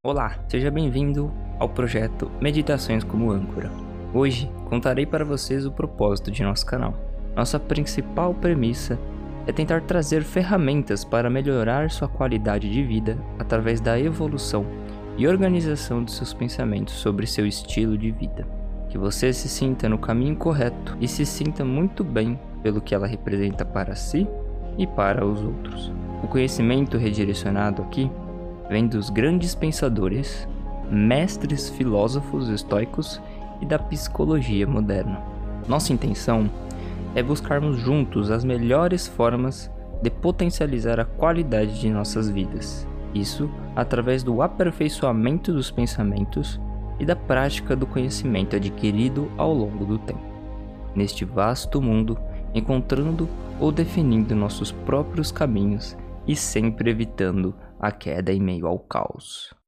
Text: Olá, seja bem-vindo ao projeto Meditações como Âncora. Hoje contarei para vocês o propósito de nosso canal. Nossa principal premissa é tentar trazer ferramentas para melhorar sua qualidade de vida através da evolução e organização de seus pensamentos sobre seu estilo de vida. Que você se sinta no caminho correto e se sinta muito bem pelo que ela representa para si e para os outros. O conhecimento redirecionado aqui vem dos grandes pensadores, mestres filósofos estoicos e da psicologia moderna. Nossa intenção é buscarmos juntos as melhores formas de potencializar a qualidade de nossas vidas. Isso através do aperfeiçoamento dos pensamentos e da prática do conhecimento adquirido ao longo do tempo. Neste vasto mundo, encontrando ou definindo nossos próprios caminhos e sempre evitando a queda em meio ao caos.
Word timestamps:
Olá, 0.00 0.38
seja 0.46 0.70
bem-vindo 0.70 1.28
ao 1.58 1.68
projeto 1.68 2.30
Meditações 2.40 3.02
como 3.02 3.32
Âncora. 3.32 3.68
Hoje 4.14 4.48
contarei 4.66 5.04
para 5.04 5.24
vocês 5.24 5.66
o 5.66 5.72
propósito 5.72 6.30
de 6.30 6.44
nosso 6.44 6.64
canal. 6.64 6.94
Nossa 7.34 7.58
principal 7.58 8.32
premissa 8.32 8.96
é 9.44 9.50
tentar 9.50 9.82
trazer 9.82 10.22
ferramentas 10.22 11.04
para 11.04 11.28
melhorar 11.28 11.90
sua 11.90 12.06
qualidade 12.06 12.70
de 12.70 12.80
vida 12.80 13.18
através 13.40 13.80
da 13.80 13.98
evolução 13.98 14.64
e 15.16 15.26
organização 15.26 16.04
de 16.04 16.12
seus 16.12 16.32
pensamentos 16.32 16.94
sobre 16.94 17.26
seu 17.26 17.44
estilo 17.44 17.98
de 17.98 18.12
vida. 18.12 18.46
Que 18.88 18.96
você 18.96 19.32
se 19.32 19.48
sinta 19.48 19.88
no 19.88 19.98
caminho 19.98 20.36
correto 20.36 20.96
e 21.00 21.08
se 21.08 21.26
sinta 21.26 21.64
muito 21.64 22.04
bem 22.04 22.38
pelo 22.62 22.80
que 22.80 22.94
ela 22.94 23.08
representa 23.08 23.64
para 23.64 23.96
si 23.96 24.28
e 24.78 24.86
para 24.86 25.26
os 25.26 25.42
outros. 25.42 25.92
O 26.22 26.28
conhecimento 26.28 26.96
redirecionado 26.96 27.82
aqui 27.82 28.08
vem 28.68 28.86
dos 28.86 29.10
grandes 29.10 29.54
pensadores, 29.54 30.46
mestres 30.90 31.68
filósofos 31.70 32.48
estoicos 32.48 33.20
e 33.60 33.66
da 33.66 33.78
psicologia 33.78 34.66
moderna. 34.66 35.20
Nossa 35.66 35.92
intenção 35.92 36.50
é 37.14 37.22
buscarmos 37.22 37.78
juntos 37.78 38.30
as 38.30 38.44
melhores 38.44 39.06
formas 39.06 39.70
de 40.02 40.10
potencializar 40.10 41.00
a 41.00 41.04
qualidade 41.04 41.80
de 41.80 41.90
nossas 41.90 42.28
vidas. 42.30 42.86
Isso 43.14 43.50
através 43.74 44.22
do 44.22 44.42
aperfeiçoamento 44.42 45.52
dos 45.52 45.70
pensamentos 45.70 46.60
e 47.00 47.04
da 47.04 47.16
prática 47.16 47.74
do 47.74 47.86
conhecimento 47.86 48.56
adquirido 48.56 49.30
ao 49.36 49.52
longo 49.52 49.84
do 49.84 49.98
tempo. 49.98 50.20
Neste 50.94 51.24
vasto 51.24 51.80
mundo, 51.80 52.18
encontrando 52.54 53.28
ou 53.60 53.72
definindo 53.72 54.34
nossos 54.34 54.70
próprios 54.70 55.32
caminhos 55.32 55.96
e 56.28 56.36
sempre 56.36 56.90
evitando 56.90 57.56
a 57.80 57.90
queda 57.90 58.30
em 58.30 58.40
meio 58.40 58.66
ao 58.66 58.78
caos. 58.78 59.58